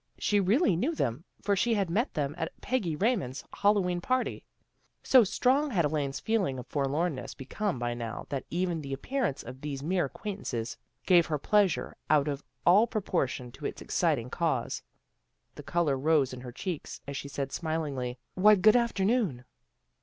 She 0.17 0.39
really 0.39 0.75
knew 0.75 0.95
them, 0.95 1.25
for 1.43 1.55
she 1.55 1.75
had 1.75 1.87
met 1.87 2.15
them 2.15 2.33
at 2.35 2.59
Peggy 2.59 2.95
Raymond's 2.95 3.43
Hallowe'en 3.53 4.01
party. 4.01 4.43
So 5.03 5.23
strong 5.23 5.69
had 5.69 5.85
Elaine's 5.85 6.19
feeling 6.19 6.57
of 6.57 6.65
forlornness 6.65 7.35
become 7.35 7.77
by 7.77 7.93
now 7.93 8.25
that 8.29 8.43
even 8.49 8.81
the 8.81 8.93
ap 8.93 9.01
pearance 9.03 9.43
of 9.43 9.61
these 9.61 9.83
mere 9.83 10.05
acquaintances 10.05 10.75
gave 11.05 11.27
her 11.27 11.37
pleasure 11.37 11.95
out 12.09 12.27
of 12.27 12.43
all 12.65 12.87
proportion 12.87 13.51
to 13.51 13.65
its 13.67 13.79
exciting 13.79 14.31
cause. 14.31 14.81
The 15.53 15.61
color 15.61 15.95
rose 15.99 16.33
in 16.33 16.41
her 16.41 16.51
cheeks, 16.51 16.99
as 17.07 17.15
she 17.15 17.27
said 17.27 17.51
smilingly," 17.51 18.17
Why, 18.33 18.55
good 18.55 18.75
afternoon." 18.75 19.45